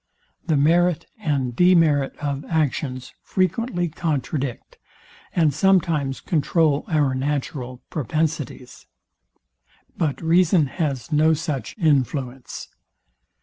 The 0.47 0.57
merit 0.57 1.05
and 1.19 1.55
demerit 1.55 2.17
of 2.17 2.43
actions 2.45 3.13
frequently 3.21 3.87
contradict, 3.87 4.79
and 5.35 5.53
sometimes 5.53 6.21
controul 6.21 6.85
our 6.87 7.13
natural 7.13 7.83
propensities. 7.91 8.87
But 9.95 10.19
reason 10.19 10.65
has 10.65 11.11
no 11.11 11.35
such 11.35 11.77
influence. 11.77 12.69